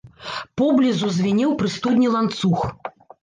Поблізу 0.61 1.09
звінеў 1.17 1.53
пры 1.61 1.69
студні 1.75 2.09
ланцуг. 2.17 2.65